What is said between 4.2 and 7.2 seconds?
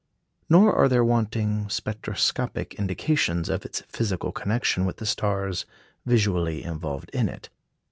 connection with the stars visually involved